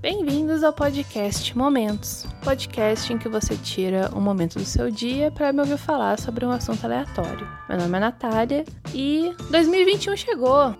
Bem-vindos 0.00 0.62
ao 0.62 0.72
podcast 0.72 1.58
Momentos, 1.58 2.24
podcast 2.44 3.12
em 3.12 3.18
que 3.18 3.28
você 3.28 3.56
tira 3.56 4.08
um 4.14 4.20
momento 4.20 4.60
do 4.60 4.64
seu 4.64 4.92
dia 4.92 5.28
para 5.28 5.52
me 5.52 5.58
ouvir 5.58 5.76
falar 5.76 6.20
sobre 6.20 6.46
um 6.46 6.52
assunto 6.52 6.84
aleatório. 6.84 7.44
Meu 7.68 7.76
nome 7.76 7.96
é 7.96 8.00
Natália 8.00 8.64
e 8.94 9.34
2021 9.50 10.16
chegou! 10.16 10.76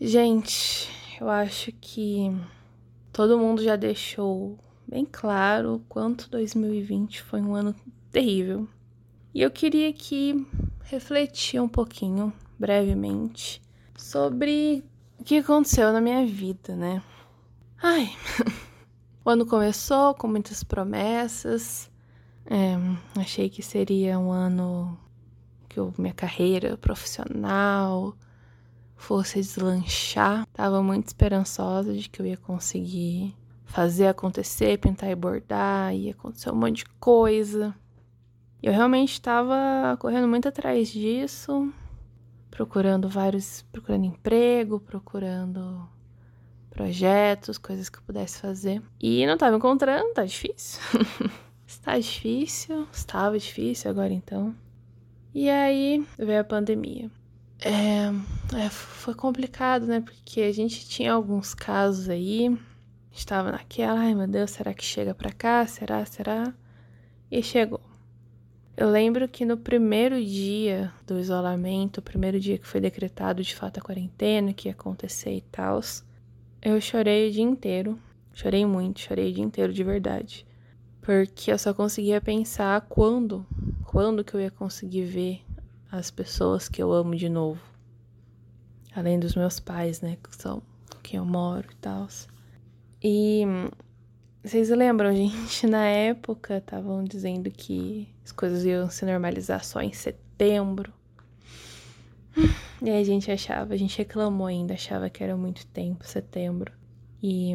Gente, 0.00 0.88
eu 1.20 1.28
acho 1.28 1.72
que 1.80 2.30
todo 3.12 3.40
mundo 3.40 3.60
já 3.60 3.74
deixou 3.74 4.56
bem 4.86 5.04
claro 5.04 5.74
o 5.74 5.80
quanto 5.80 6.30
2020 6.30 7.22
foi 7.22 7.40
um 7.40 7.56
ano 7.56 7.74
terrível. 8.12 8.68
E 9.34 9.42
eu 9.42 9.50
queria 9.50 9.88
aqui 9.88 10.46
refletir 10.84 11.60
um 11.60 11.68
pouquinho, 11.68 12.32
brevemente, 12.56 13.60
sobre 13.96 14.84
que 15.28 15.36
aconteceu 15.40 15.92
na 15.92 16.00
minha 16.00 16.24
vida, 16.24 16.74
né? 16.74 17.02
Ai, 17.82 18.16
o 19.22 19.28
ano 19.28 19.44
começou 19.44 20.14
com 20.14 20.26
muitas 20.26 20.64
promessas. 20.64 21.90
É, 22.46 22.76
achei 23.14 23.50
que 23.50 23.62
seria 23.62 24.18
um 24.18 24.32
ano 24.32 24.98
que 25.68 25.78
eu, 25.78 25.92
minha 25.98 26.14
carreira 26.14 26.78
profissional 26.78 28.16
fosse 28.96 29.38
deslanchar. 29.38 30.46
Tava 30.50 30.82
muito 30.82 31.08
esperançosa 31.08 31.92
de 31.92 32.08
que 32.08 32.22
eu 32.22 32.26
ia 32.26 32.38
conseguir 32.38 33.36
fazer 33.66 34.06
acontecer, 34.06 34.78
pintar 34.78 35.10
e 35.10 35.14
bordar, 35.14 35.94
ia 35.94 36.12
acontecer 36.12 36.50
um 36.50 36.56
monte 36.56 36.78
de 36.78 36.86
coisa. 36.98 37.74
Eu 38.62 38.72
realmente 38.72 39.12
estava 39.12 39.94
correndo 40.00 40.26
muito 40.26 40.48
atrás 40.48 40.88
disso, 40.88 41.70
procurando 42.58 43.08
vários, 43.08 43.62
procurando 43.70 44.04
emprego, 44.04 44.80
procurando 44.80 45.88
projetos, 46.68 47.56
coisas 47.56 47.88
que 47.88 47.98
eu 47.98 48.02
pudesse 48.02 48.40
fazer. 48.40 48.82
E 49.00 49.24
não 49.28 49.34
estava 49.34 49.56
encontrando, 49.56 50.12
tá 50.12 50.24
difícil. 50.24 50.80
Está 51.64 51.98
difícil, 51.98 52.88
estava 52.90 53.38
difícil 53.38 53.90
agora 53.90 54.10
então. 54.10 54.56
E 55.34 55.50
aí 55.50 56.02
veio 56.18 56.40
a 56.40 56.44
pandemia. 56.44 57.10
É, 57.60 58.06
é, 58.56 58.70
foi 58.70 59.14
complicado, 59.14 59.86
né? 59.86 60.00
Porque 60.00 60.40
a 60.40 60.52
gente 60.52 60.88
tinha 60.88 61.12
alguns 61.12 61.52
casos 61.52 62.08
aí. 62.08 62.58
Estava 63.12 63.52
naquela, 63.52 64.00
ai 64.00 64.14
meu 64.14 64.26
Deus, 64.26 64.50
será 64.50 64.72
que 64.72 64.82
chega 64.82 65.14
pra 65.14 65.30
cá? 65.30 65.66
Será? 65.66 66.06
Será? 66.06 66.54
E 67.30 67.42
chegou. 67.42 67.82
Eu 68.80 68.88
lembro 68.88 69.26
que 69.26 69.44
no 69.44 69.56
primeiro 69.56 70.24
dia 70.24 70.92
do 71.04 71.18
isolamento, 71.18 71.98
o 71.98 72.02
primeiro 72.02 72.38
dia 72.38 72.56
que 72.56 72.66
foi 72.66 72.80
decretado 72.80 73.42
de 73.42 73.52
fato 73.52 73.78
a 73.78 73.82
quarentena, 73.82 74.52
que 74.52 74.68
ia 74.68 74.72
acontecer 74.72 75.34
e 75.34 75.40
tal, 75.40 75.80
eu 76.62 76.80
chorei 76.80 77.28
o 77.28 77.32
dia 77.32 77.42
inteiro. 77.42 77.98
Chorei 78.32 78.64
muito, 78.64 79.00
chorei 79.00 79.32
o 79.32 79.34
dia 79.34 79.42
inteiro 79.42 79.72
de 79.72 79.82
verdade. 79.82 80.46
Porque 81.00 81.50
eu 81.50 81.58
só 81.58 81.74
conseguia 81.74 82.20
pensar 82.20 82.82
quando, 82.82 83.44
quando 83.84 84.22
que 84.22 84.34
eu 84.34 84.40
ia 84.40 84.50
conseguir 84.50 85.06
ver 85.06 85.44
as 85.90 86.08
pessoas 86.08 86.68
que 86.68 86.80
eu 86.80 86.92
amo 86.92 87.16
de 87.16 87.28
novo. 87.28 87.60
Além 88.94 89.18
dos 89.18 89.34
meus 89.34 89.58
pais, 89.58 90.00
né, 90.00 90.18
que 90.22 90.36
são 90.36 90.62
com 90.88 91.00
quem 91.02 91.18
eu 91.18 91.24
moro 91.24 91.66
e 91.68 91.76
tal. 91.78 92.06
E 93.02 93.42
vocês 94.42 94.70
lembram, 94.70 95.14
gente, 95.16 95.66
na 95.66 95.86
época 95.86 96.58
estavam 96.58 97.04
dizendo 97.04 97.50
que 97.50 98.08
as 98.24 98.32
coisas 98.32 98.64
iam 98.64 98.88
se 98.88 99.04
normalizar 99.04 99.64
só 99.64 99.80
em 99.80 99.92
setembro. 99.92 100.92
E 102.80 102.90
a 102.90 103.02
gente 103.02 103.28
achava, 103.28 103.74
a 103.74 103.76
gente 103.76 103.98
reclamou 103.98 104.46
ainda, 104.46 104.74
achava 104.74 105.10
que 105.10 105.24
era 105.24 105.36
muito 105.36 105.66
tempo, 105.66 106.06
setembro. 106.06 106.72
E 107.20 107.52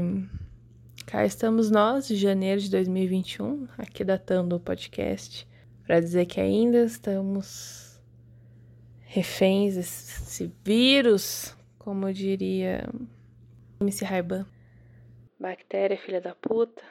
cá 1.06 1.26
estamos 1.26 1.72
nós, 1.72 2.10
de 2.10 2.18
janeiro 2.18 2.60
de 2.60 2.70
2021, 2.70 3.70
aqui 3.78 4.04
datando 4.04 4.58
o 4.58 4.60
podcast, 4.60 5.48
para 5.86 6.02
dizer 6.02 6.26
que 6.26 6.42
ainda 6.42 6.84
estamos 6.84 8.02
reféns 9.06 9.76
desse 9.76 10.52
vírus, 10.66 11.56
como 11.80 12.12
diria 12.12 12.86
MC 13.80 14.04
Raiban. 14.04 14.46
Bactéria, 15.44 15.98
filha 15.98 16.22
da 16.22 16.34
puta. 16.34 16.82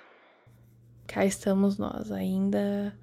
Cá 1.06 1.24
estamos 1.24 1.78
nós, 1.78 2.12
ainda 2.12 2.94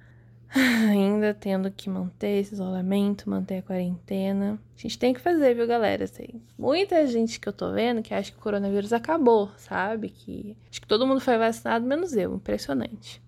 ainda 0.92 1.34
tendo 1.34 1.72
que 1.72 1.90
manter 1.90 2.40
esse 2.40 2.54
isolamento, 2.54 3.28
manter 3.28 3.58
a 3.58 3.62
quarentena. 3.64 4.60
A 4.78 4.80
gente 4.80 5.00
tem 5.00 5.12
que 5.12 5.20
fazer, 5.20 5.56
viu, 5.56 5.66
galera? 5.66 6.08
Tem 6.08 6.40
muita 6.56 7.08
gente 7.08 7.40
que 7.40 7.50
eu 7.50 7.54
tô 7.54 7.72
vendo 7.72 8.04
que 8.04 8.14
acha 8.14 8.32
que 8.32 8.38
o 8.38 8.42
coronavírus 8.42 8.94
acabou, 8.94 9.50
sabe? 9.58 10.10
Que 10.10 10.56
acho 10.70 10.82
que 10.82 10.88
todo 10.88 11.08
mundo 11.08 11.20
foi 11.20 11.36
vacinado, 11.36 11.84
menos 11.84 12.14
eu. 12.14 12.36
Impressionante. 12.36 13.20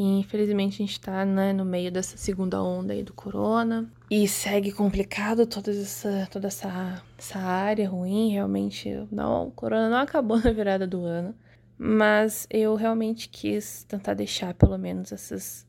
E 0.00 0.18
infelizmente 0.18 0.82
a 0.82 0.86
gente 0.86 0.98
tá 0.98 1.26
né, 1.26 1.52
no 1.52 1.62
meio 1.62 1.92
dessa 1.92 2.16
segunda 2.16 2.62
onda 2.62 2.94
aí 2.94 3.02
do 3.02 3.12
corona. 3.12 3.86
E 4.10 4.26
segue 4.26 4.72
complicado 4.72 5.46
toda 5.46 5.70
essa, 5.70 6.26
toda 6.30 6.48
essa, 6.48 7.02
essa 7.18 7.38
área 7.38 7.86
ruim. 7.86 8.32
Realmente, 8.32 9.06
não, 9.12 9.48
o 9.48 9.50
corona 9.50 9.90
não 9.90 9.98
acabou 9.98 10.40
na 10.40 10.52
virada 10.52 10.86
do 10.86 11.04
ano. 11.04 11.34
Mas 11.76 12.46
eu 12.48 12.74
realmente 12.76 13.28
quis 13.28 13.84
tentar 13.84 14.14
deixar 14.14 14.54
pelo 14.54 14.78
menos 14.78 15.12
essas 15.12 15.66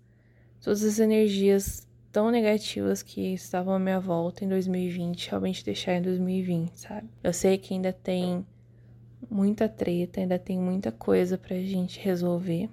todas 0.62 0.81
as 0.81 0.98
energias 1.00 1.86
tão 2.09 2.31
negativas 2.31 3.03
que 3.03 3.34
estavam 3.34 3.74
à 3.74 3.80
minha 3.80 4.00
volta 4.00 4.46
em 4.46 4.48
2020, 4.48 5.28
realmente 5.28 5.66
deixar 5.66 5.96
em 5.96 6.02
2020, 6.02 6.80
sabe? 6.80 7.09
Eu 7.22 7.34
sei 7.34 7.58
que 7.58 7.74
ainda 7.74 7.92
tem 7.92 8.46
muita 9.30 9.68
treta, 9.68 10.22
ainda 10.22 10.40
tem 10.40 10.58
muita 10.58 10.90
coisa 10.90 11.38
pra 11.38 11.58
gente 11.58 12.00
resolver, 12.00 12.69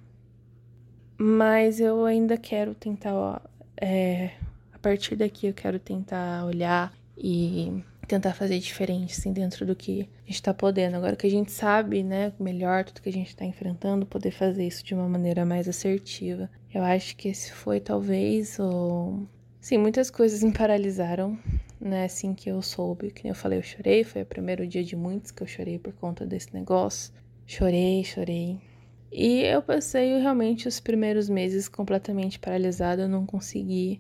mas 1.18 1.80
eu 1.80 2.04
ainda 2.04 2.36
quero 2.36 2.74
tentar, 2.74 3.12
ó, 3.12 3.40
é, 3.76 4.30
a 4.72 4.78
partir 4.78 5.16
daqui 5.16 5.48
eu 5.48 5.52
quero 5.52 5.78
tentar 5.80 6.44
olhar 6.46 6.92
e 7.16 7.82
tentar 8.06 8.32
fazer 8.32 8.58
diferente, 8.58 9.18
assim, 9.18 9.32
dentro 9.32 9.66
do 9.66 9.76
que 9.76 10.08
a 10.24 10.30
gente 10.30 10.42
tá 10.42 10.54
podendo. 10.54 10.96
Agora 10.96 11.16
que 11.16 11.26
a 11.26 11.30
gente 11.30 11.50
sabe, 11.52 12.02
né, 12.02 12.32
melhor 12.38 12.84
tudo 12.84 13.02
que 13.02 13.08
a 13.08 13.12
gente 13.12 13.36
tá 13.36 13.44
enfrentando, 13.44 14.06
poder 14.06 14.30
fazer 14.30 14.66
isso 14.66 14.84
de 14.84 14.94
uma 14.94 15.08
maneira 15.08 15.44
mais 15.44 15.68
assertiva. 15.68 16.48
Eu 16.72 16.82
acho 16.82 17.16
que 17.16 17.28
esse 17.28 17.52
foi 17.52 17.80
talvez 17.80 18.58
o. 18.60 19.26
Sim, 19.60 19.78
muitas 19.78 20.10
coisas 20.10 20.42
me 20.42 20.52
paralisaram, 20.52 21.36
né, 21.80 22.04
assim 22.04 22.32
que 22.32 22.48
eu 22.48 22.62
soube. 22.62 23.10
Que 23.10 23.28
eu 23.28 23.34
falei, 23.34 23.58
eu 23.58 23.62
chorei, 23.62 24.04
foi 24.04 24.22
o 24.22 24.26
primeiro 24.26 24.66
dia 24.66 24.84
de 24.84 24.96
muitos 24.96 25.32
que 25.32 25.42
eu 25.42 25.46
chorei 25.46 25.78
por 25.78 25.92
conta 25.92 26.24
desse 26.24 26.54
negócio. 26.54 27.12
Chorei, 27.44 28.04
chorei. 28.04 28.67
E 29.10 29.42
eu 29.42 29.62
passei 29.62 30.19
realmente 30.19 30.69
os 30.69 30.80
primeiros 30.80 31.28
meses 31.28 31.69
completamente 31.69 32.38
paralisada, 32.38 33.02
eu 33.02 33.08
não 33.08 33.24
consegui, 33.24 33.99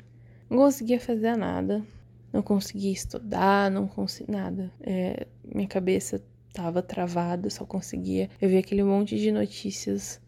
não 0.50 0.58
conseguia 0.58 1.00
fazer 1.00 1.36
nada 1.36 1.84
não 2.32 2.42
conseguia 2.42 2.92
estudar, 2.92 3.70
não 3.70 3.86
conseguia 3.86 4.36
nada. 4.36 4.72
É, 4.80 5.26
minha 5.44 5.68
cabeça 5.68 6.22
tava 6.52 6.82
travada, 6.82 7.48
só 7.50 7.64
conseguia. 7.64 8.28
Eu 8.40 8.48
vi 8.48 8.58
aquele 8.58 8.82
monte 8.82 9.16
de 9.18 9.32
notícias 9.32 10.20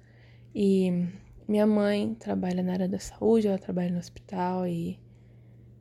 e 0.55 1.06
minha 1.47 1.67
mãe 1.67 2.15
trabalha 2.15 2.62
na 2.62 2.73
área 2.73 2.88
da 2.88 2.99
saúde, 2.99 3.49
ela 3.49 3.59
trabalha 3.59 3.91
no 3.91 3.99
hospital 3.99 4.67
e 4.67 4.99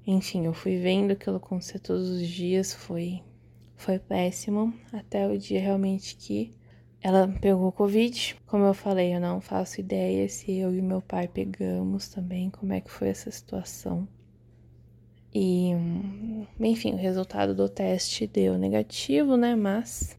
enfim, 0.05 0.45
eu 0.45 0.53
fui 0.53 0.77
vendo 0.77 1.11
aquilo 1.11 1.37
acontecer 1.37 1.79
todos 1.79 2.09
os 2.09 2.27
dias, 2.27 2.73
foi 2.73 3.21
foi 3.75 3.97
péssimo 3.97 4.73
até 4.91 5.25
o 5.27 5.37
dia 5.37 5.61
realmente 5.61 6.17
que 6.17 6.51
ela 7.01 7.27
pegou 7.41 7.71
Covid. 7.71 8.35
Como 8.45 8.65
eu 8.65 8.73
falei, 8.73 9.13
eu 9.15 9.19
não 9.19 9.39
faço 9.39 9.79
ideia 9.79 10.27
se 10.27 10.51
eu 10.51 10.75
e 10.75 10.81
meu 10.81 11.01
pai 11.01 11.27
pegamos 11.27 12.09
também, 12.09 12.49
como 12.49 12.73
é 12.73 12.81
que 12.81 12.91
foi 12.91 13.09
essa 13.09 13.31
situação. 13.31 14.07
E, 15.33 15.71
enfim, 16.59 16.93
o 16.93 16.97
resultado 16.97 17.53
do 17.53 17.69
teste 17.69 18.25
deu 18.25 18.57
negativo, 18.57 19.37
né? 19.37 19.55
Mas, 19.55 20.17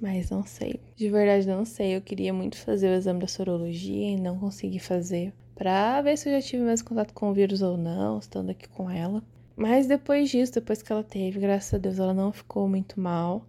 mas 0.00 0.30
não 0.30 0.44
sei. 0.44 0.80
De 0.96 1.10
verdade, 1.10 1.46
não 1.46 1.64
sei. 1.64 1.96
Eu 1.96 2.00
queria 2.00 2.32
muito 2.32 2.56
fazer 2.56 2.88
o 2.88 2.94
exame 2.94 3.20
da 3.20 3.28
sorologia 3.28 4.10
e 4.12 4.20
não 4.20 4.38
consegui 4.38 4.78
fazer 4.78 5.32
pra 5.54 6.00
ver 6.02 6.16
se 6.16 6.28
eu 6.28 6.34
já 6.34 6.46
tive 6.46 6.62
mais 6.62 6.82
contato 6.82 7.12
com 7.12 7.30
o 7.30 7.34
vírus 7.34 7.62
ou 7.62 7.76
não, 7.76 8.18
estando 8.18 8.50
aqui 8.50 8.68
com 8.68 8.90
ela. 8.90 9.22
Mas 9.56 9.86
depois 9.86 10.30
disso, 10.30 10.52
depois 10.52 10.82
que 10.82 10.92
ela 10.92 11.02
teve, 11.02 11.40
graças 11.40 11.72
a 11.72 11.78
Deus, 11.78 11.98
ela 11.98 12.12
não 12.12 12.32
ficou 12.32 12.68
muito 12.68 13.00
mal. 13.00 13.46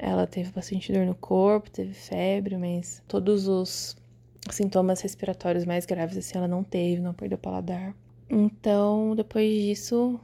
Ela 0.00 0.26
teve 0.26 0.50
bastante 0.52 0.92
dor 0.92 1.04
no 1.04 1.14
corpo, 1.14 1.70
teve 1.70 1.92
febre, 1.92 2.56
mas 2.56 3.02
todos 3.08 3.48
os 3.48 3.96
sintomas 4.48 5.00
respiratórios 5.00 5.64
mais 5.64 5.84
graves, 5.84 6.16
assim, 6.16 6.38
ela 6.38 6.46
não 6.46 6.62
teve, 6.62 7.02
não 7.02 7.12
perdeu 7.12 7.36
paladar. 7.36 7.94
Então, 8.30 9.16
depois 9.16 9.50
disso, 9.50 10.20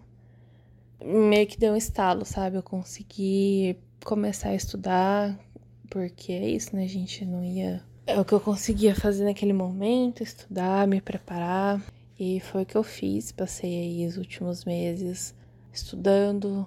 meio 1.04 1.46
que 1.46 1.58
deu 1.58 1.72
um 1.72 1.76
estalo, 1.76 2.24
sabe? 2.24 2.56
Eu 2.56 2.62
consegui 2.62 3.76
começar 4.04 4.50
a 4.50 4.54
estudar, 4.54 5.36
porque 5.90 6.32
é 6.32 6.48
isso, 6.48 6.76
né, 6.76 6.86
gente? 6.86 7.24
Não 7.24 7.42
ia. 7.42 7.82
É 8.06 8.20
o 8.20 8.24
que 8.24 8.32
eu 8.32 8.40
conseguia 8.40 8.94
fazer 8.94 9.24
naquele 9.24 9.52
momento, 9.52 10.22
estudar, 10.22 10.86
me 10.86 11.00
preparar. 11.00 11.82
E 12.18 12.38
foi 12.38 12.62
o 12.62 12.66
que 12.66 12.76
eu 12.76 12.84
fiz. 12.84 13.32
Passei 13.32 13.76
aí 13.76 14.06
os 14.06 14.16
últimos 14.16 14.64
meses 14.64 15.34
estudando, 15.72 16.64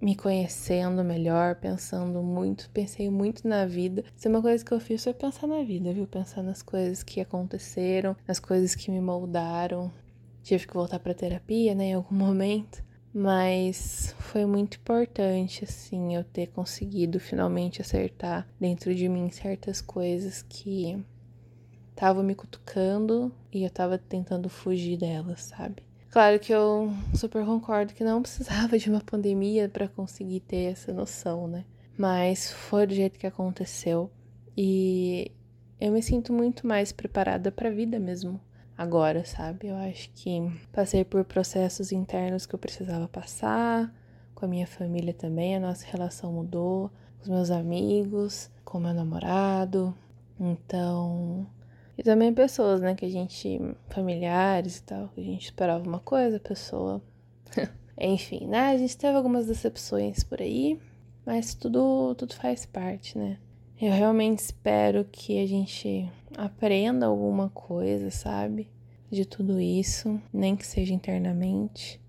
me 0.00 0.14
conhecendo 0.14 1.02
melhor, 1.02 1.56
pensando 1.56 2.22
muito, 2.22 2.68
pensei 2.70 3.10
muito 3.10 3.46
na 3.46 3.66
vida. 3.66 4.04
Isso 4.16 4.28
é 4.28 4.30
uma 4.30 4.42
coisa 4.42 4.64
que 4.64 4.72
eu 4.72 4.80
fiz 4.80 5.02
foi 5.02 5.14
pensar 5.14 5.46
na 5.46 5.62
vida, 5.62 5.92
viu? 5.92 6.06
Pensar 6.06 6.42
nas 6.42 6.62
coisas 6.62 7.02
que 7.02 7.20
aconteceram, 7.20 8.16
nas 8.26 8.38
coisas 8.38 8.74
que 8.74 8.90
me 8.90 9.00
moldaram. 9.00 9.90
Tive 10.42 10.66
que 10.66 10.74
voltar 10.74 10.98
para 10.98 11.14
terapia, 11.14 11.74
né, 11.74 11.86
em 11.86 11.94
algum 11.94 12.14
momento, 12.16 12.84
mas 13.12 14.14
foi 14.18 14.44
muito 14.44 14.76
importante 14.76 15.64
assim 15.64 16.14
eu 16.14 16.22
ter 16.22 16.48
conseguido 16.48 17.18
finalmente 17.18 17.80
acertar 17.80 18.46
dentro 18.60 18.94
de 18.94 19.08
mim 19.08 19.30
certas 19.30 19.80
coisas 19.80 20.42
que 20.42 21.02
estavam 21.90 22.22
me 22.22 22.34
cutucando 22.34 23.32
e 23.50 23.64
eu 23.64 23.70
tava 23.70 23.96
tentando 23.96 24.50
fugir 24.50 24.98
delas, 24.98 25.40
sabe? 25.44 25.85
Claro 26.10 26.38
que 26.38 26.52
eu 26.52 26.92
super 27.14 27.44
concordo 27.44 27.92
que 27.92 28.04
não 28.04 28.22
precisava 28.22 28.78
de 28.78 28.88
uma 28.88 29.00
pandemia 29.00 29.68
para 29.68 29.88
conseguir 29.88 30.40
ter 30.40 30.72
essa 30.72 30.92
noção, 30.92 31.46
né? 31.46 31.64
Mas 31.98 32.50
foi 32.50 32.86
do 32.86 32.94
jeito 32.94 33.18
que 33.18 33.26
aconteceu 33.26 34.10
e 34.56 35.32
eu 35.80 35.92
me 35.92 36.02
sinto 36.02 36.32
muito 36.32 36.66
mais 36.66 36.92
preparada 36.92 37.52
para 37.52 37.68
a 37.68 37.72
vida 37.72 37.98
mesmo 37.98 38.40
agora, 38.76 39.24
sabe? 39.24 39.68
Eu 39.68 39.76
acho 39.76 40.10
que 40.14 40.40
passei 40.72 41.04
por 41.04 41.24
processos 41.24 41.92
internos 41.92 42.46
que 42.46 42.54
eu 42.54 42.58
precisava 42.58 43.08
passar, 43.08 43.92
com 44.34 44.44
a 44.44 44.48
minha 44.48 44.66
família 44.66 45.14
também, 45.14 45.56
a 45.56 45.60
nossa 45.60 45.86
relação 45.86 46.32
mudou, 46.32 46.90
com 47.16 47.22
os 47.22 47.28
meus 47.28 47.50
amigos, 47.50 48.50
com 48.64 48.78
meu 48.78 48.92
namorado. 48.92 49.94
Então, 50.38 51.46
e 51.98 52.02
também 52.02 52.32
pessoas, 52.32 52.80
né, 52.80 52.94
que 52.94 53.06
a 53.06 53.08
gente, 53.08 53.58
familiares 53.88 54.78
e 54.78 54.82
tal, 54.82 55.08
que 55.08 55.20
a 55.20 55.24
gente 55.24 55.44
esperava 55.44 55.86
uma 55.88 56.00
coisa, 56.00 56.36
a 56.36 56.40
pessoa. 56.40 57.02
Enfim, 57.98 58.46
né? 58.46 58.70
A 58.70 58.76
gente 58.76 58.96
teve 58.96 59.16
algumas 59.16 59.46
decepções 59.46 60.22
por 60.22 60.42
aí, 60.42 60.78
mas 61.24 61.54
tudo, 61.54 62.14
tudo 62.14 62.34
faz 62.34 62.66
parte, 62.66 63.16
né? 63.16 63.38
Eu 63.80 63.92
realmente 63.92 64.40
espero 64.40 65.04
que 65.10 65.38
a 65.38 65.46
gente 65.46 66.10
aprenda 66.36 67.06
alguma 67.06 67.48
coisa, 67.50 68.10
sabe? 68.10 68.70
De 69.10 69.24
tudo 69.24 69.58
isso, 69.58 70.20
nem 70.32 70.54
que 70.54 70.66
seja 70.66 70.92
internamente. 70.92 72.00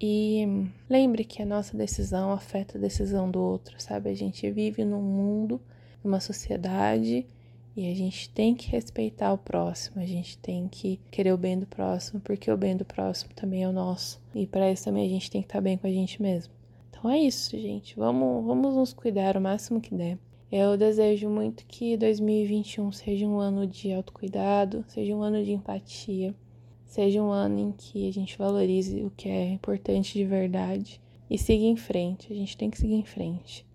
E 0.00 0.68
lembre 0.88 1.24
que 1.24 1.42
a 1.42 1.46
nossa 1.46 1.76
decisão 1.76 2.30
afeta 2.30 2.76
a 2.76 2.80
decisão 2.80 3.30
do 3.30 3.40
outro, 3.40 3.80
sabe? 3.80 4.10
A 4.10 4.14
gente 4.14 4.48
vive 4.50 4.84
num 4.84 5.02
mundo, 5.02 5.60
numa 6.04 6.20
sociedade 6.20 7.26
e 7.76 7.92
a 7.92 7.94
gente 7.94 8.30
tem 8.30 8.54
que 8.54 8.70
respeitar 8.70 9.34
o 9.34 9.38
próximo, 9.38 10.00
a 10.00 10.06
gente 10.06 10.38
tem 10.38 10.66
que 10.66 10.98
querer 11.10 11.34
o 11.34 11.36
bem 11.36 11.58
do 11.58 11.66
próximo, 11.66 12.20
porque 12.20 12.50
o 12.50 12.56
bem 12.56 12.74
do 12.74 12.86
próximo 12.86 13.34
também 13.34 13.64
é 13.64 13.68
o 13.68 13.72
nosso. 13.72 14.18
E 14.34 14.46
para 14.46 14.72
isso 14.72 14.84
também 14.84 15.04
a 15.04 15.10
gente 15.10 15.30
tem 15.30 15.42
que 15.42 15.46
estar 15.46 15.58
tá 15.58 15.60
bem 15.60 15.76
com 15.76 15.86
a 15.86 15.90
gente 15.90 16.22
mesmo. 16.22 16.54
Então 16.88 17.10
é 17.10 17.18
isso, 17.18 17.50
gente. 17.58 17.94
Vamos, 17.94 18.46
vamos 18.46 18.74
nos 18.74 18.94
cuidar 18.94 19.36
o 19.36 19.40
máximo 19.42 19.78
que 19.78 19.94
der. 19.94 20.18
Eu 20.50 20.74
desejo 20.78 21.28
muito 21.28 21.66
que 21.66 21.98
2021 21.98 22.90
seja 22.92 23.26
um 23.26 23.38
ano 23.38 23.66
de 23.66 23.92
autocuidado, 23.92 24.82
seja 24.88 25.14
um 25.14 25.20
ano 25.20 25.44
de 25.44 25.52
empatia, 25.52 26.34
seja 26.86 27.22
um 27.22 27.30
ano 27.30 27.58
em 27.58 27.72
que 27.72 28.08
a 28.08 28.12
gente 28.12 28.38
valorize 28.38 29.02
o 29.02 29.10
que 29.10 29.28
é 29.28 29.50
importante 29.50 30.14
de 30.14 30.24
verdade 30.24 30.98
e 31.28 31.36
siga 31.36 31.64
em 31.64 31.76
frente. 31.76 32.32
A 32.32 32.36
gente 32.36 32.56
tem 32.56 32.70
que 32.70 32.78
seguir 32.78 32.94
em 32.94 33.04
frente. 33.04 33.66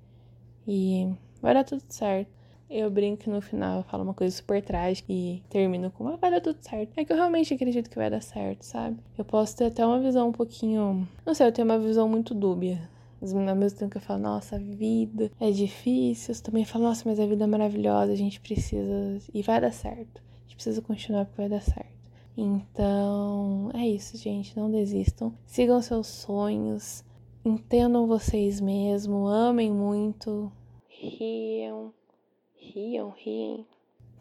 E 0.67 1.07
vai 1.39 1.53
dar 1.53 1.63
tudo 1.63 1.83
certo. 1.87 2.40
Eu 2.73 2.89
brinco 2.89 3.29
no 3.29 3.41
final, 3.41 3.83
falo 3.83 4.03
uma 4.03 4.13
coisa 4.13 4.33
super 4.33 4.63
trágica 4.63 5.11
e 5.11 5.43
termino 5.49 5.91
com, 5.91 6.07
ah, 6.07 6.15
vai 6.15 6.31
dar 6.31 6.39
tudo 6.39 6.57
certo. 6.61 6.93
É 6.95 7.03
que 7.03 7.11
eu 7.11 7.17
realmente 7.17 7.53
acredito 7.53 7.89
que 7.89 7.97
vai 7.97 8.09
dar 8.09 8.21
certo, 8.21 8.63
sabe? 8.63 8.97
Eu 9.17 9.25
posso 9.25 9.57
ter 9.57 9.65
até 9.65 9.85
uma 9.85 9.99
visão 9.99 10.29
um 10.29 10.31
pouquinho. 10.31 11.05
Não 11.25 11.33
sei, 11.33 11.47
eu 11.47 11.51
tenho 11.51 11.67
uma 11.67 11.77
visão 11.77 12.07
muito 12.07 12.33
dúbia. 12.33 12.89
Mas 13.19 13.33
ao 13.33 13.55
mesmo 13.57 13.77
tempo 13.77 13.91
que 13.91 13.97
eu 13.97 14.01
falo, 14.01 14.21
nossa, 14.21 14.55
a 14.55 14.59
vida 14.59 15.29
é 15.37 15.51
difícil, 15.51 16.33
eu 16.33 16.41
também 16.41 16.63
falo, 16.63 16.85
nossa, 16.85 17.03
mas 17.05 17.19
a 17.19 17.25
vida 17.25 17.43
é 17.43 17.47
maravilhosa, 17.47 18.13
a 18.13 18.15
gente 18.15 18.39
precisa. 18.39 19.19
E 19.33 19.41
vai 19.41 19.59
dar 19.59 19.73
certo. 19.73 20.23
A 20.23 20.41
gente 20.43 20.55
precisa 20.55 20.81
continuar 20.81 21.25
porque 21.25 21.41
vai 21.41 21.49
dar 21.49 21.61
certo. 21.61 21.91
Então, 22.37 23.69
é 23.73 23.85
isso, 23.85 24.17
gente. 24.17 24.55
Não 24.55 24.71
desistam. 24.71 25.33
Sigam 25.45 25.81
seus 25.81 26.07
sonhos. 26.07 27.03
Entendam 27.43 28.07
vocês 28.07 28.61
mesmos. 28.61 29.29
Amem 29.29 29.69
muito. 29.69 30.49
Riam 30.87 31.91
riam, 32.61 33.13
riem, 33.17 33.65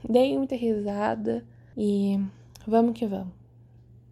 deem 0.09 0.39
muita 0.39 0.57
risada 0.57 1.47
e 1.77 2.19
vamos 2.67 2.99
que 2.99 3.07
vamos. 3.07 3.35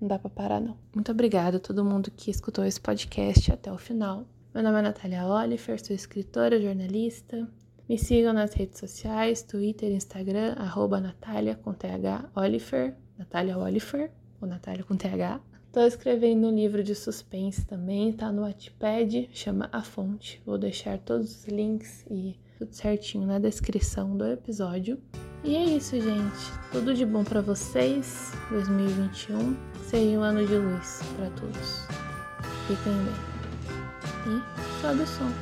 Não 0.01 0.07
dá 0.07 0.19
pra 0.19 0.31
parar, 0.31 0.61
não. 0.61 0.77
Muito 0.95 1.11
obrigada 1.11 1.57
a 1.57 1.61
todo 1.61 1.85
mundo 1.85 2.11
que 2.11 2.31
escutou 2.31 2.65
esse 2.65 2.81
podcast 2.81 3.51
até 3.51 3.73
o 3.73 3.79
final. 3.79 4.27
Meu 4.55 4.63
nome 4.63 4.79
é 4.79 4.83
Natália 4.83 5.27
Oliver, 5.27 5.85
sou 5.85 5.97
escritora, 5.97 6.61
jornalista. 6.61 7.49
Me 7.89 7.99
sigam 7.99 8.33
nas 8.33 8.53
redes 8.53 8.79
sociais, 8.79 9.43
Twitter, 9.43 9.91
Instagram, 9.91 10.53
arroba 10.57 11.01
Natália 11.01 11.57
com 11.57 11.73
TH 11.73 12.31
Oliver, 12.37 12.95
Natália 13.17 13.59
Oliver, 13.59 14.13
ou 14.41 14.47
Natália 14.47 14.85
com 14.85 14.95
TH. 14.95 15.41
Tô 15.73 15.81
escrevendo 15.81 16.49
um 16.49 16.55
livro 16.55 16.83
de 16.83 16.95
suspense 16.95 17.67
também, 17.67 18.13
tá 18.13 18.31
no 18.31 18.43
Wattpad, 18.43 19.31
chama 19.33 19.69
A 19.73 19.83
Fonte. 19.83 20.41
Vou 20.45 20.59
deixar 20.59 20.99
todos 20.99 21.31
os 21.35 21.45
links 21.47 22.07
e 22.11 22.39
tudo 22.59 22.75
certinho 22.75 23.25
na 23.27 23.39
descrição 23.39 24.17
do 24.17 24.27
episódio. 24.27 24.99
E 25.45 25.55
é 25.55 25.65
isso, 25.65 25.99
gente. 26.01 26.53
Tudo 26.73 26.93
de 26.93 27.07
bom 27.07 27.23
para 27.23 27.41
vocês. 27.41 28.33
2021 28.51 29.57
seja 29.85 30.19
um 30.19 30.23
ano 30.23 30.45
de 30.45 30.57
luz 30.57 31.01
para 31.17 31.31
todos. 31.31 31.87
Fiquem 32.67 32.93
bem. 33.05 33.15
E 34.27 34.81
sobe 34.81 35.03
o 35.03 35.07
som. 35.07 35.33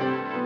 thank 0.00 0.43